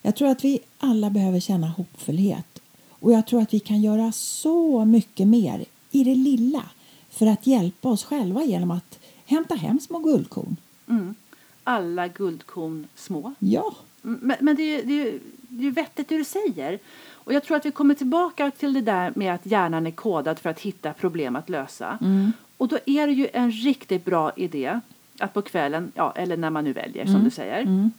Jag 0.03 0.17
tror 0.17 0.29
att 0.29 0.45
vi 0.45 0.59
alla 0.79 1.11
behöver 1.11 1.41
känna 1.41 1.69
hoppfullhet 1.69 2.59
och 2.91 3.13
jag 3.13 3.27
tror 3.27 3.43
att 3.43 3.55
vi 3.55 3.61
kan 3.61 3.83
göra 3.83 4.13
så 4.13 4.85
mycket 4.85 5.29
mer 5.29 5.65
i 5.91 6.05
det 6.05 6.15
lilla 6.15 6.63
för 7.11 7.27
att 7.27 7.47
hjälpa 7.47 7.89
oss 7.89 8.05
själva 8.05 8.45
genom 8.45 8.71
att 8.71 8.99
hämta 9.27 9.55
hem 9.55 9.81
små 9.81 9.99
guldkorn. 9.99 10.57
Mm. 10.89 11.15
Alla 11.69 12.09
guldkorn 12.09 12.87
små. 12.95 13.35
Ja, 13.39 13.75
Mm, 14.05 14.19
Men, 14.23 14.37
men 14.41 14.57
det, 14.57 14.63
är, 14.63 14.83
det, 14.87 15.09
är, 15.09 15.19
det 15.49 15.67
är 15.67 15.71
vettigt 15.71 16.09
det 16.09 16.17
du 16.17 16.25
säger. 16.25 16.79
Och 17.13 17.33
jag 17.33 17.45
tror 17.45 17.57
att 17.57 17.67
vi 17.67 17.71
kommer 17.71 17.95
tillbaka 17.95 18.51
till 18.51 18.73
det 18.73 18.81
där 18.81 19.13
med 19.17 19.35
att 19.35 19.47
hjärnan 19.47 19.87
är 19.87 19.91
kodad 19.91 20.39
för 20.39 20.51
att 20.51 20.61
hitta 20.61 20.93
problem 20.93 21.37
att 21.37 21.49
lösa. 21.49 21.99
Och 22.57 22.69
då 22.69 22.79
är 22.87 23.07
det 23.07 23.13
ju 23.13 23.29
en 23.33 23.51
riktigt 23.51 24.05
bra 24.05 24.33
idé 24.37 24.81
att 25.19 25.35
på 25.35 25.43
kvällen, 25.43 25.93
ja, 25.95 26.13
eller 26.17 26.37
när 26.37 26.51
man 26.51 26.65
nu 26.65 26.73
väljer 26.73 27.07
som 27.07 27.25
du 27.25 27.31
säger, 27.31 27.91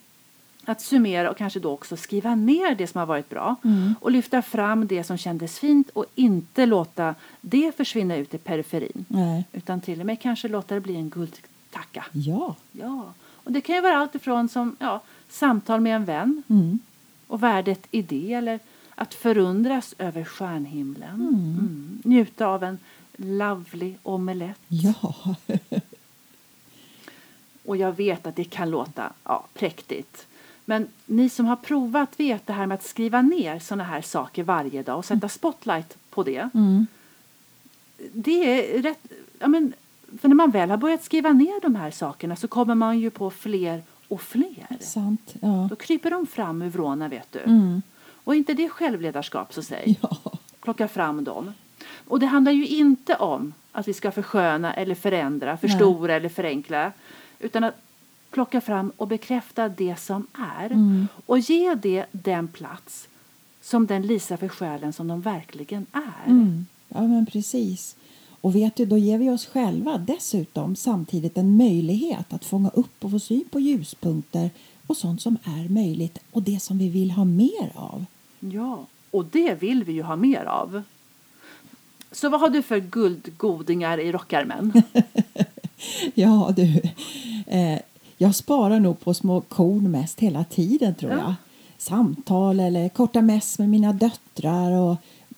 att 0.66 0.82
summera 0.82 1.32
och 1.32 1.38
kanske 1.38 1.60
då 1.60 1.72
också 1.72 1.98
skriva 1.98 2.36
ner 2.36 2.76
det 2.76 2.88
som 2.88 3.00
har 3.00 3.06
varit 3.06 3.30
bra 3.30 3.56
och 4.02 4.12
lyfta 4.12 4.42
fram 4.42 4.88
det 4.88 5.04
som 5.04 5.18
kändes 5.18 5.60
fint 5.60 5.90
och 5.90 6.06
inte 6.16 6.66
låta 6.66 7.16
det 7.42 7.78
försvinna 7.78 8.16
ut 8.16 8.34
i 8.34 8.38
periferin. 8.38 9.06
nej, 9.08 9.46
Utan 9.54 9.82
till 9.82 10.00
och 10.00 10.06
med 10.06 10.22
kanske 10.22 10.48
låta 10.48 10.76
det 10.76 10.82
bli 10.82 10.96
en 10.96 11.10
guldtacka. 11.10 12.06
ja, 12.12 12.56
Ja, 12.72 13.14
och 13.50 13.53
det 13.53 13.62
kan 13.62 13.75
ju 13.75 13.82
vara 13.82 13.98
allt 13.98 14.15
ifrån 14.15 14.50
som 14.50 14.75
ja, 14.79 15.01
samtal 15.29 15.82
med 15.82 15.96
en 15.96 16.06
vän 16.06 16.44
mm. 16.50 16.79
och 17.27 17.44
värdet 17.44 17.88
i 17.91 18.01
det 18.01 18.34
eller 18.34 18.60
att 18.96 19.13
förundras 19.13 19.96
över 19.98 20.24
stjärnhimlen. 20.24 21.13
Mm. 21.13 22.01
Njuta 22.03 22.48
av 22.48 22.63
en 22.63 22.77
lovely 23.18 23.96
omelett. 24.03 24.60
ja, 24.68 25.36
Och 27.65 27.77
jag 27.77 27.98
vet 27.98 28.27
att 28.27 28.36
det 28.36 28.44
kan 28.44 28.70
låta 28.70 29.13
ja, 29.24 29.46
präktigt. 29.53 30.27
Men 30.65 30.88
ni 31.06 31.29
som 31.29 31.46
har 31.46 31.56
provat 31.56 32.20
vet 32.20 32.48
det 32.48 32.53
här 32.53 32.65
med 32.65 32.75
att 32.75 32.84
skriva 32.84 33.22
ner 33.22 33.60
sådana 33.60 33.84
här 33.84 34.01
saker 34.01 34.44
varje 34.44 34.84
dag 34.84 34.98
och 34.98 35.06
sätta 35.06 35.29
spotlight 35.29 35.98
på 36.10 36.24
det. 36.24 36.50
Mm. 36.53 36.88
Det 38.13 38.77
är 38.77 38.82
rätt, 38.82 39.12
ja 39.39 39.48
men, 39.48 39.74
för 40.22 40.28
när 40.28 40.36
man 40.36 40.51
väl 40.51 40.70
har 40.70 40.78
börjat 40.78 41.04
skriva 41.04 41.34
ner 41.34 41.62
de 41.62 41.75
här 41.75 41.92
sakerna 41.92 42.36
så 42.36 42.48
kommer 42.48 42.75
man 42.75 43.00
ju 43.00 43.10
på 43.10 43.30
fler 43.30 43.84
och 44.08 44.22
fler. 44.22 44.68
Sant. 44.80 45.36
Ja. 45.42 45.68
Då 45.70 45.75
kryper 45.75 46.12
de 46.12 46.28
fram 46.28 46.62
ur 46.62 46.70
vrårna 46.70 47.08
vet 47.08 47.32
du. 47.32 47.39
Mm. 47.39 47.82
Och 48.24 48.36
inte 48.36 48.54
det 48.54 48.70
självledarskap 48.70 49.54
så 49.54 49.62
säg. 49.62 50.00
ja. 50.01 50.18
Plocka 50.62 50.88
fram 50.88 51.24
dem. 51.24 51.54
Och 52.08 52.20
det 52.20 52.25
handlar 52.25 52.51
ju 52.51 52.68
inte 52.68 53.16
om 53.16 53.54
att 53.72 53.88
vi 53.88 53.94
ska 53.94 54.12
försköna 54.12 54.74
eller 54.74 54.96
förändra, 54.96 55.58
förstora 55.58 56.16
eller 56.16 56.30
förenkla. 56.30 56.92
Utan 57.39 57.63
att 57.63 57.75
plocka 58.32 58.62
fram 58.62 58.92
och 58.98 59.08
bekräfta 59.08 59.70
det 59.70 59.96
som 60.00 60.28
är. 60.60 60.66
Mm. 60.66 61.08
Och 61.25 61.39
ge 61.39 61.75
det 61.75 62.06
den 62.12 62.48
plats 62.48 63.08
som 63.62 63.88
den 63.88 64.01
Lisa 64.01 64.38
för 64.38 64.48
själen 64.48 64.94
som 64.94 65.08
de 65.08 65.22
verkligen 65.22 65.86
är. 65.92 66.30
Mm. 66.32 66.66
Ja, 66.88 67.01
men 67.01 67.25
precis. 67.25 67.96
Och 68.41 68.55
vet 68.55 68.75
du, 68.75 68.86
då 68.86 68.98
ger 68.98 69.17
vi 69.17 69.29
oss 69.29 69.46
själva 69.46 69.98
dessutom 69.98 70.75
samtidigt 70.75 71.38
en 71.38 71.58
möjlighet 71.58 72.34
att 72.34 72.46
fånga 72.46 72.69
upp 72.69 73.03
och 73.05 73.12
få 73.12 73.19
syn 73.19 73.43
på 73.51 73.60
ljuspunkter 73.60 74.50
och 74.88 74.98
sånt 74.98 75.22
som 75.22 75.38
är 75.43 75.69
möjligt 75.69 76.19
och 76.31 76.43
det 76.43 76.60
som 76.62 76.77
vi 76.77 76.89
vill 76.89 77.12
ha 77.12 77.24
mer 77.25 77.72
av. 77.75 78.05
Ja, 78.39 78.86
och 79.12 79.25
det 79.25 79.62
vill 79.62 79.84
vi 79.84 79.93
ju 79.93 80.03
ha 80.03 80.15
mer 80.15 80.43
av. 80.46 80.81
Så 82.12 82.29
vad 82.29 82.41
har 82.41 82.50
du 82.50 82.62
för 82.62 82.79
guldgodingar 82.79 83.98
i 84.00 84.12
rockärmen? 84.12 84.81
Ja, 86.13 86.53
du. 86.55 86.81
Eh, 87.48 87.79
jag 88.17 88.36
sparar 88.36 88.79
nog 88.79 89.00
på 89.00 89.13
små 89.13 89.41
korn 89.41 89.91
mest 89.91 90.19
hela 90.19 90.43
tiden, 90.43 90.96
tror 90.96 91.12
Ja. 91.12 91.17
jag. 91.17 91.34
Samtal 91.77 92.60
eller 92.60 92.89
korta 92.89 93.22
mess 93.22 93.60
med 93.60 93.69
mina 93.69 93.93
döttrar 93.93 94.72
och 94.72 94.96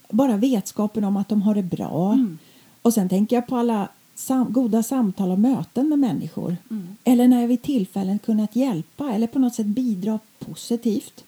bara 0.10 0.38
vetskapen 0.38 1.04
om 1.04 1.18
att 1.18 1.30
de 1.30 1.42
har 1.42 1.56
det 1.56 1.64
bra. 1.64 2.18
Och 2.82 2.94
sen 2.94 3.10
tänker 3.10 3.36
jag 3.36 3.48
på 3.48 3.58
alla 3.58 3.90
sam- 4.16 4.54
goda 4.54 4.84
samtal 4.84 5.32
och 5.32 5.40
möten 5.40 5.90
med 5.90 6.00
människor. 6.00 6.58
Eller 7.04 7.28
när 7.28 7.42
jag 7.42 7.48
vid 7.48 7.62
tillfällen 7.62 8.20
kunnat 8.20 8.56
hjälpa 8.56 9.12
eller 9.14 9.28
på 9.28 9.40
något 9.40 9.56
sätt 9.56 9.66
bidra 9.66 10.20
positivt. 10.40 11.24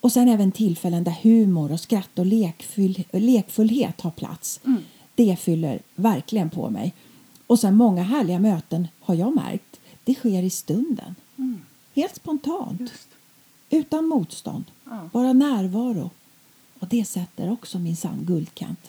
Och 0.00 0.12
sen 0.12 0.28
även 0.28 0.52
tillfällen 0.52 1.04
där 1.04 1.18
humor 1.22 1.72
och 1.72 1.80
skratt 1.80 2.18
och 2.18 2.26
lekfull, 2.26 3.04
lekfullhet 3.12 4.00
har 4.00 4.10
plats. 4.10 4.60
Det 5.14 5.36
fyller 5.40 5.78
verkligen 5.94 6.50
på 6.50 6.70
mig. 6.70 6.94
Och 7.46 7.58
sen 7.58 7.76
många 7.76 8.02
härliga 8.02 8.38
möten 8.38 8.88
har 9.00 9.14
jag 9.14 9.34
märkt. 9.34 9.80
Det 10.04 10.14
sker 10.14 10.42
i 10.42 10.50
stunden. 10.50 11.14
Helt 11.94 12.16
spontant. 12.16 12.80
Just. 12.80 13.08
Utan 13.70 14.06
motstånd. 14.06 14.64
Ja. 14.84 15.08
Bara 15.12 15.32
närvaro. 15.32 16.10
Och 16.78 16.86
det 16.88 17.04
sätter 17.04 17.52
också 17.52 17.78
min 17.78 17.96
sann 17.96 18.18
guldkant. 18.24 18.80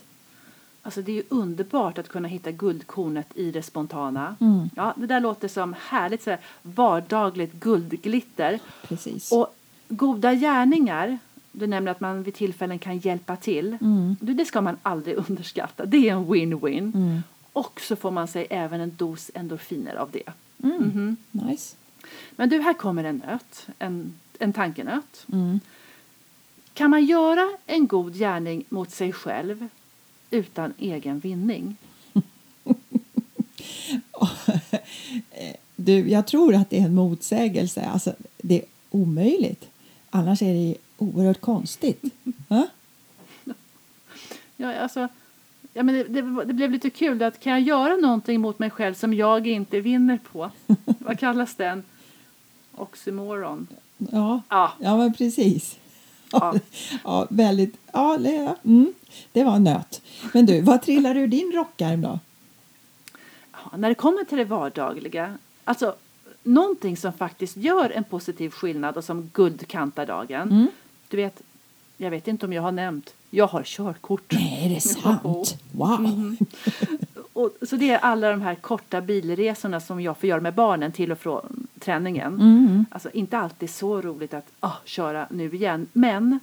Alltså 0.86 1.02
det 1.02 1.12
är 1.12 1.16
ju 1.16 1.24
underbart 1.30 1.98
att 1.98 2.10
kunna 2.10 2.28
hitta 2.28 2.52
guldkornet 2.52 3.28
i 3.36 3.52
det 3.52 3.62
spontana. 3.62 4.36
Mm. 4.40 4.70
Ja, 4.76 4.94
det 4.98 5.08
där 5.08 5.20
låter 5.20 5.48
som 5.48 5.76
härligt 5.80 6.24
så 6.24 6.30
här, 6.30 6.40
vardagligt 6.62 7.54
guldglitter. 7.54 8.60
Precis. 8.82 9.32
Och 9.32 9.56
goda 9.88 10.34
gärningar, 10.34 11.18
du 11.52 11.68
nämner 11.68 11.92
att 11.92 12.00
man 12.00 12.24
vid 12.24 12.34
tillfällen 12.34 12.80
kan 12.80 12.98
hjälpa 12.98 13.36
till. 13.36 13.78
Mm. 13.82 14.16
Det 14.20 14.46
ska 14.46 14.62
man 14.62 14.78
aldrig 14.82 15.18
underskatta. 15.30 15.86
Det 15.86 16.10
är 16.10 16.14
en 16.14 16.26
win-win. 16.26 16.96
Mm. 16.96 17.24
Och 17.54 17.82
så 17.82 17.96
får 17.96 18.12
man 18.12 18.28
sig 18.28 18.48
även 18.50 18.82
en 18.82 18.96
dos 18.96 19.32
endorfiner 19.34 19.96
av 19.96 20.12
det. 20.12 20.34
Mm. 20.64 20.78
Mhm. 20.78 21.18
Nice. 21.32 21.76
Men 22.36 22.50
du, 22.50 22.60
här 22.60 22.74
kommer 22.74 23.04
en 23.04 23.18
nöt. 23.28 23.68
En, 23.80 24.14
en 24.40 24.54
tankenöt. 24.54 25.26
Mm. 25.34 25.60
Kan 26.74 26.90
man 26.90 27.06
göra 27.06 27.50
en 27.66 27.88
god 27.88 28.14
gärning 28.14 28.66
mot 28.70 28.92
sig 28.92 29.14
själv 29.14 29.68
utan 30.32 30.74
egen 30.78 31.20
vinning? 31.20 31.76
Du, 35.76 36.10
jag 36.10 36.28
tror 36.28 36.56
att 36.56 36.70
det 36.70 36.80
är 36.80 36.86
en 36.86 36.96
motsägelse. 36.96 37.86
Alltså, 37.86 38.14
det 38.38 38.62
är 38.62 38.66
omöjligt. 38.92 39.70
Annars 40.10 40.42
är 40.42 40.54
det 40.54 40.76
oerhört 40.98 41.42
konstigt. 41.42 42.04
Ja? 42.48 42.68
Ja, 44.58 44.80
alltså, 44.80 45.08
ja, 45.74 45.84
men 45.84 45.96
det, 45.96 46.04
det, 46.04 46.46
det 46.46 46.54
blev 46.54 46.72
lite 46.72 46.90
kul. 46.90 47.24
Att 47.24 47.40
kan 47.40 47.54
jag 47.54 47.62
göra 47.62 47.96
någonting 47.96 48.42
mot 48.42 48.60
mig 48.60 48.70
själv 48.70 48.94
som 48.94 49.14
jag 49.14 49.48
inte 49.48 49.80
vinner 49.82 50.20
på? 50.32 50.52
Vad 50.86 51.20
kallas 51.20 51.56
den? 51.56 51.84
Oxymoron. 52.76 53.68
Ja, 53.98 54.42
Ja, 54.50 54.74
ja 54.80 54.98
men 54.98 55.14
precis. 55.14 55.78
Ja. 56.40 56.54
ja, 57.04 57.28
väldigt. 57.30 57.78
Ja, 57.94 58.18
det, 58.18 58.56
mm, 58.64 58.94
det 59.32 59.44
var 59.44 59.56
en 59.56 59.64
nöt. 59.64 60.02
Men 60.34 60.46
du, 60.46 60.62
vad 60.62 60.82
trillar 60.82 61.18
ur 61.18 61.28
din 61.28 61.52
rockärm 61.56 62.02
då? 62.02 62.20
Ja, 63.52 63.78
när 63.78 63.90
det 63.90 63.96
kommer 63.96 64.24
till 64.24 64.38
det 64.38 64.46
vardagliga, 64.46 65.38
alltså 65.64 65.96
någonting 66.44 66.98
som 66.98 67.14
faktiskt 67.14 67.58
gör 67.58 67.90
en 67.90 68.04
positiv 68.04 68.50
skillnad 68.50 68.98
och 68.98 69.04
som 69.04 69.30
guldkantar 69.34 70.06
dagen. 70.06 70.52
Mm. 70.52 70.68
Du 71.08 71.18
vet, 71.18 71.42
jag 71.98 72.12
vet 72.12 72.28
inte 72.28 72.46
om 72.46 72.54
jag 72.54 72.62
har 72.62 72.72
nämnt, 72.72 73.14
jag 73.30 73.48
har 73.48 73.64
körkort. 73.64 74.32
Nej, 74.32 74.66
är 74.66 74.76
det 74.76 74.82
sant? 75.02 75.58
Wow! 75.72 76.00
Mm. 76.00 76.38
Och, 77.36 77.52
så 77.62 77.76
det 77.76 77.90
är 77.90 77.98
alla 77.98 78.32
de 78.32 78.42
här 78.42 78.56
korta 78.56 79.02
bilresorna 79.02 79.80
som 79.80 80.02
jag 80.02 80.18
får 80.18 80.30
göra 80.30 80.42
med 80.42 80.54
barnen 80.54 80.92
till 80.92 81.12
och 81.12 81.20
från 81.20 81.68
träningen. 81.80 82.34
Mm. 82.34 82.86
Alltså 82.92 83.10
inte 83.12 83.38
alltid 83.38 83.70
så 83.70 84.02
roligt 84.02 84.34
att 84.34 84.52
ah, 84.60 84.76
köra 84.86 85.28
nu 85.30 85.54
igen, 85.54 85.88
men 85.94 86.40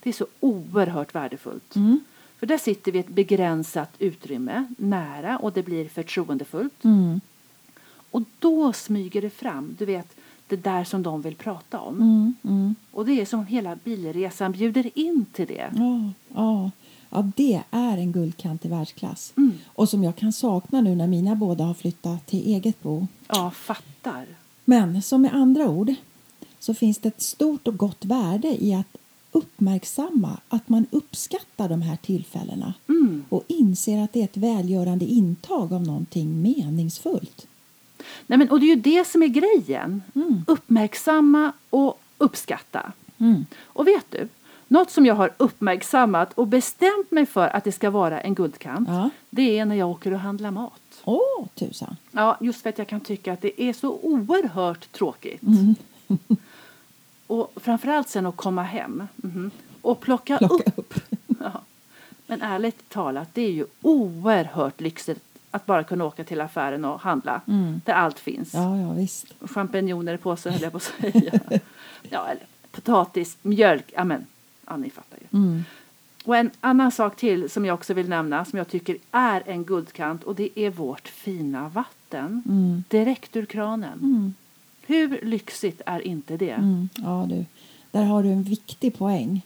det 0.00 0.08
är 0.08 0.14
så 0.14 0.26
oerhört 0.40 1.14
värdefullt. 1.14 1.76
Mm. 1.76 2.00
För 2.38 2.46
där 2.46 2.58
sitter 2.58 2.92
vi 2.92 2.98
i 2.98 3.00
ett 3.00 3.08
begränsat 3.08 3.90
utrymme, 3.98 4.66
nära 4.78 5.38
och 5.38 5.52
det 5.52 5.62
blir 5.62 5.88
förtroendefullt. 5.88 6.84
Mm. 6.84 7.20
Och 8.10 8.22
då 8.38 8.72
smyger 8.72 9.22
det 9.22 9.30
fram, 9.30 9.76
du 9.78 9.84
vet, 9.84 10.16
det 10.48 10.56
där 10.56 10.84
som 10.84 11.02
de 11.02 11.22
vill 11.22 11.34
prata 11.36 11.80
om. 11.80 11.94
Mm. 11.94 12.34
Mm. 12.42 12.74
Och 12.90 13.06
det 13.06 13.20
är 13.20 13.26
som 13.26 13.46
hela 13.46 13.76
bilresan 13.84 14.52
bjuder 14.52 14.98
in 14.98 15.26
till 15.32 15.46
det. 15.46 15.70
Ja, 15.74 16.10
ja. 16.34 16.70
Ja, 17.10 17.30
det 17.36 17.62
är 17.70 17.96
en 17.98 18.12
guldkant 18.12 18.64
i 18.64 18.68
världsklass. 18.68 19.32
Mm. 19.36 19.52
Och 19.66 19.88
som 19.88 20.04
jag 20.04 20.16
kan 20.16 20.32
sakna 20.32 20.80
nu 20.80 20.94
när 20.94 21.06
mina 21.06 21.34
båda 21.34 21.64
har 21.64 21.74
flyttat 21.74 22.26
till 22.26 22.46
eget 22.46 22.82
bo. 22.82 23.06
Ja, 23.28 23.50
fattar. 23.50 24.26
Men 24.64 25.02
som 25.02 25.22
med 25.22 25.34
andra 25.34 25.68
ord 25.68 25.94
så 26.58 26.74
finns 26.74 26.98
det 26.98 27.08
ett 27.08 27.22
stort 27.22 27.68
och 27.68 27.76
gott 27.76 28.04
värde 28.04 28.64
i 28.64 28.74
att 28.74 28.96
uppmärksamma 29.32 30.38
att 30.48 30.68
man 30.68 30.86
uppskattar 30.90 31.68
de 31.68 31.82
här 31.82 31.96
tillfällena 31.96 32.74
Mm. 32.88 33.24
och 33.28 33.44
inser 33.46 34.02
att 34.04 34.12
det 34.12 34.20
är 34.20 34.24
ett 34.24 34.36
välgörande 34.36 35.04
intag 35.04 35.72
av 35.72 35.82
någonting 35.82 36.42
meningsfullt. 36.42 37.46
Nej, 38.26 38.38
men, 38.38 38.50
och 38.50 38.60
det 38.60 38.66
är 38.66 38.76
ju 38.76 38.80
det 38.82 39.06
som 39.06 39.22
är 39.22 39.26
grejen. 39.28 40.02
Mm. 40.14 40.44
Uppmärksamma 40.46 41.52
och 41.70 42.00
uppskatta. 42.18 42.92
Mm. 43.18 43.46
Och 43.62 43.86
vet 43.86 44.04
du, 44.10 44.28
något 44.70 44.90
som 44.90 45.06
jag 45.06 45.14
har 45.14 45.30
uppmärksammat 45.36 46.32
och 46.32 46.46
bestämt 46.46 47.10
mig 47.10 47.26
för 47.26 47.48
att 47.56 47.64
det 47.64 47.72
ska 47.72 47.90
vara 47.90 48.20
en 48.20 48.34
guldkant, 48.34 48.88
Ja. 48.88 49.10
det 49.30 49.58
är 49.58 49.64
när 49.64 49.76
jag 49.76 49.90
åker 49.90 50.12
och 50.12 50.20
handlar 50.20 50.50
mat. 50.50 50.80
Åh, 51.04 51.46
tusan! 51.54 51.96
Ja, 52.10 52.36
just 52.40 52.62
för 52.62 52.70
att 52.70 52.78
jag 52.78 52.86
kan 52.88 53.00
tycka 53.00 53.32
att 53.32 53.40
det 53.42 53.62
är 53.62 53.72
så 53.72 53.98
oerhört 54.02 54.92
tråkigt. 54.92 55.42
Mm. 55.42 55.74
och 57.26 57.52
framförallt 57.56 58.08
sen 58.08 58.26
att 58.26 58.36
komma 58.36 58.62
hem 58.62 59.08
mhm, 59.16 59.50
och 59.82 60.00
plocka, 60.00 60.38
Plocka 60.38 60.54
upp. 60.54 60.78
upp. 60.78 60.94
Ja. 61.40 61.60
Men 62.26 62.42
ärligt 62.42 62.88
talat, 62.88 63.28
det 63.32 63.42
är 63.42 63.50
ju 63.50 63.66
oerhört 63.82 64.80
lyxigt 64.80 65.20
att 65.50 65.66
bara 65.66 65.84
kunna 65.84 66.04
åka 66.04 66.24
till 66.24 66.40
affären 66.40 66.84
och 66.84 67.00
handla 67.00 67.40
Mm. 67.46 67.80
där 67.84 67.92
allt 67.92 68.18
finns. 68.18 68.54
Ja, 68.54 68.76
ja, 68.80 68.92
visst. 68.92 69.26
Champinjoner 69.40 70.14
i 70.14 70.18
påse 70.18 70.50
höll 70.50 70.62
jag 70.62 70.72
på 70.72 70.76
att 70.76 70.82
säga. 70.82 71.32
ja, 72.10 72.26
eller 72.26 72.42
potatis, 72.70 73.36
mjölk, 73.42 73.92
amen. 73.96 74.26
Ja, 74.70 74.76
ni 74.76 74.90
fattar 74.90 75.18
ju. 75.20 75.38
Mm. 75.38 75.64
Och 76.24 76.36
en 76.36 76.50
annan 76.60 76.92
sak 76.92 77.16
till 77.16 77.50
som 77.50 77.64
jag 77.64 77.74
också 77.74 77.94
vill 77.94 78.08
nämna 78.08 78.44
som 78.44 78.58
jag 78.58 78.68
tycker 78.68 78.96
är 79.10 79.42
en 79.46 79.64
guldkant 79.64 80.24
och 80.24 80.34
det 80.34 80.58
är 80.58 80.70
vårt 80.70 81.08
fina 81.08 81.68
vatten. 81.68 82.42
Mm. 82.48 82.84
Direkt 82.88 83.36
ur 83.36 83.44
kranen. 83.46 83.98
Mm. 84.02 84.34
Hur 84.86 85.20
lyxigt 85.22 85.80
är 85.86 86.06
inte 86.06 86.36
det? 86.36 86.50
Mm. 86.50 86.88
Ja, 86.94 87.26
du. 87.28 87.44
Där 87.90 88.04
har 88.04 88.22
du 88.22 88.28
en 88.28 88.42
viktig 88.42 88.98
poäng. 88.98 89.42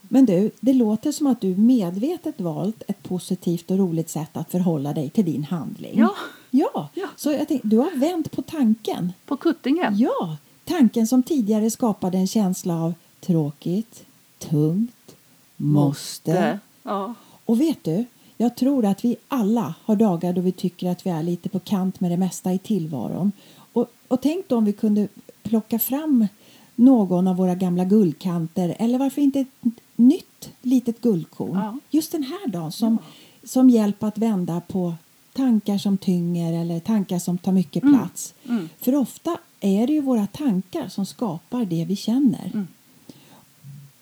Men 0.00 0.26
du, 0.26 0.50
det 0.60 0.72
låter 0.72 1.12
som 1.12 1.26
att 1.26 1.40
du 1.40 1.56
medvetet 1.56 2.40
valt 2.40 2.82
ett 2.88 3.02
positivt 3.02 3.70
och 3.70 3.78
roligt 3.78 4.10
sätt 4.10 4.36
att 4.36 4.50
förhålla 4.50 4.92
dig 4.92 5.10
till 5.10 5.24
din 5.24 5.44
handling. 5.44 5.98
Ja. 5.98 6.14
Ja, 6.50 6.88
Ja. 6.94 7.08
så 7.16 7.32
jag 7.32 7.48
tänkte, 7.48 7.68
du 7.68 7.76
har 7.76 7.96
vänt 7.98 8.30
på 8.32 8.42
tanken. 8.42 9.12
På 9.26 9.36
kuttingen? 9.36 9.98
Ja, 9.98 10.36
tanken 10.64 11.06
som 11.06 11.22
tidigare 11.22 11.70
skapade 11.70 12.18
en 12.18 12.26
känsla 12.26 12.82
av 12.82 12.94
tråkigt, 13.20 14.04
tungt, 14.50 15.16
måste. 15.56 16.58
Ja. 16.82 17.14
Och 17.44 17.60
vet 17.60 17.84
du, 17.84 18.04
jag 18.36 18.56
tror 18.56 18.84
att 18.84 19.04
vi 19.04 19.16
alla 19.28 19.74
har 19.84 19.96
dagar 19.96 20.32
då 20.32 20.40
vi 20.40 20.52
tycker 20.52 20.90
att 20.90 21.06
vi 21.06 21.10
är 21.10 21.22
lite 21.22 21.48
på 21.48 21.58
kant 21.60 22.00
med 22.00 22.10
det 22.10 22.16
mesta 22.16 22.52
i 22.52 22.58
tillvaron. 22.58 23.32
Och, 23.72 23.86
och 24.08 24.20
tänk 24.20 24.48
då 24.48 24.56
om 24.56 24.64
vi 24.64 24.72
kunde 24.72 25.08
plocka 25.42 25.78
fram 25.78 26.26
någon 26.74 27.28
av 27.28 27.36
våra 27.36 27.54
gamla 27.54 27.84
guldkanter 27.84 28.76
eller 28.78 28.98
varför 28.98 29.22
inte 29.22 29.40
ett 29.40 29.72
nytt 29.96 30.50
litet 30.62 31.00
guldkorn. 31.00 31.54
Ja. 31.54 31.78
Just 31.90 32.12
den 32.12 32.22
här 32.22 32.48
dagen 32.48 32.72
som, 32.72 32.98
som 33.44 33.70
hjälp 33.70 34.02
att 34.02 34.18
vända 34.18 34.60
på 34.60 34.94
tankar 35.32 35.78
som 35.78 35.98
tynger 35.98 36.60
eller 36.60 36.80
tankar 36.80 37.18
som 37.18 37.38
tar 37.38 37.52
mycket 37.52 37.82
plats. 37.82 38.34
För 38.80 38.94
ofta 38.94 39.38
är 39.60 39.86
det 39.86 39.92
ju 39.92 40.00
våra 40.00 40.26
tankar 40.26 40.88
som 40.88 41.06
skapar 41.06 41.64
det 41.64 41.84
vi 41.84 41.96
känner. 41.96 42.66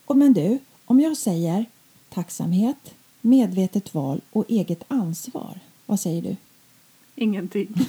Och 0.05 0.17
men 0.17 0.33
du, 0.33 0.59
om 0.85 1.01
jag 1.01 1.17
säger 1.17 1.65
tacksamhet, 2.09 2.95
medvetet 3.21 3.95
val 3.95 4.21
och 4.33 4.45
eget 4.49 4.83
ansvar, 4.89 5.59
vad 5.87 6.01
säger 6.01 6.23
du? 6.23 6.37
Ingenting. 7.15 7.75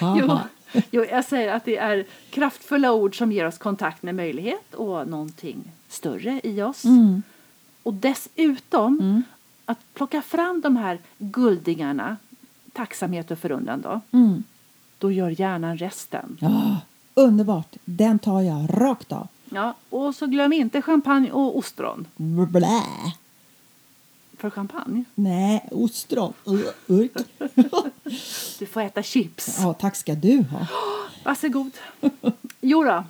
Jo, 0.00 0.38
jo, 0.90 1.04
jag 1.10 1.24
säger 1.24 1.52
att 1.52 1.64
det 1.64 1.76
är 1.76 2.06
kraftfulla 2.30 2.92
ord 2.92 3.18
som 3.18 3.32
ger 3.32 3.46
oss 3.46 3.58
kontakt 3.58 4.02
med 4.02 4.14
möjlighet 4.14 4.74
och 4.74 5.08
någonting 5.08 5.64
större 5.88 6.40
i 6.44 6.62
oss. 6.62 6.84
Mm. 6.84 7.22
Och 7.82 7.94
dessutom 7.94 9.22
att 9.64 9.78
plocka 9.94 10.22
fram 10.22 10.60
de 10.60 10.76
här 10.76 10.98
guldingarna, 11.18 12.16
tacksamhet 12.72 13.30
och 13.30 13.38
förundran 13.38 13.80
då, 13.80 14.00
Mm. 14.18 14.44
då 14.98 15.12
gör 15.12 15.40
hjärnan 15.40 15.78
resten. 15.78 16.36
Ja, 16.40 16.76
underbart! 17.14 17.76
Den 17.84 18.18
tar 18.18 18.40
jag 18.40 18.66
rakt 18.70 19.12
av. 19.12 19.28
Ja, 19.50 19.74
och 19.90 20.14
så 20.14 20.26
glöm 20.26 20.52
inte 20.52 20.82
champagne 20.82 21.30
och 21.30 21.58
ostron. 21.58 22.06
Blä. 22.16 22.82
För 24.36 24.50
champagne, 24.50 25.04
Nej, 25.14 25.68
ostron. 25.70 26.32
Urk. 26.86 27.12
du 28.58 28.66
får 28.66 28.80
äta 28.80 29.02
chips. 29.02 29.58
Ja, 29.60 29.74
tack 29.74 29.96
ska 29.96 30.14
du 30.14 30.42
ha. 30.42 30.66
Varsågod. 31.24 31.70
Jo 32.60 32.84
då, 32.84 33.04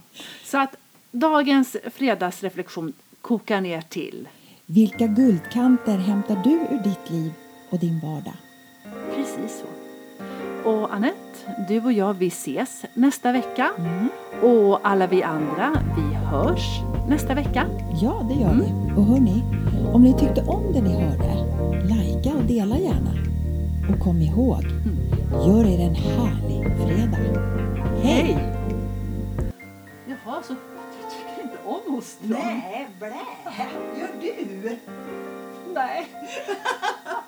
så 0.44 0.58
att 0.58 0.76
dagens 1.10 1.76
fredagsreflektion 1.94 2.92
kokar 3.20 3.60
ner 3.60 3.80
till 3.80 4.28
Vilka 4.66 5.06
guldkanter 5.06 5.98
hämtar 5.98 6.36
du 6.44 6.50
ur 6.50 6.82
ditt 6.84 7.10
liv 7.10 7.32
och 7.70 7.78
din 7.78 8.00
vardag? 8.00 8.36
Precis 9.14 9.60
så. 9.60 9.77
Och 10.68 10.94
Annette, 10.94 11.64
du 11.68 11.84
och 11.84 11.92
jag 11.92 12.14
vi 12.14 12.26
ses 12.26 12.84
nästa 12.94 13.32
vecka. 13.32 13.70
Och 14.42 14.80
alla 14.82 15.06
vi 15.06 15.22
andra, 15.22 15.82
vi 15.96 16.14
hörs 16.14 16.80
nästa 17.08 17.34
vecka. 17.34 17.66
Ja, 18.02 18.26
det 18.28 18.34
gör 18.34 18.54
vi. 18.54 18.94
Och 18.96 19.04
hörni, 19.04 19.42
om 19.92 20.02
ni 20.02 20.18
tyckte 20.18 20.42
om 20.42 20.72
det 20.72 20.80
ni 20.80 21.04
hörde, 21.04 21.34
likea 21.84 22.34
och 22.34 22.44
dela 22.44 22.78
gärna. 22.78 23.10
Och 23.92 24.04
kom 24.04 24.20
ihåg, 24.20 24.64
gör 25.32 25.64
er 25.64 25.80
en 25.86 25.94
härlig 25.94 26.76
fredag. 26.76 27.18
Hej! 28.02 28.38
Jaha, 30.06 30.42
så 30.42 30.52
du 30.52 31.10
tycker 31.10 31.42
inte 31.42 31.58
om 31.64 31.98
ostron? 31.98 32.60
blä! 32.98 33.14
Gör 33.98 34.08
du? 34.20 34.76
Nej. 35.74 36.06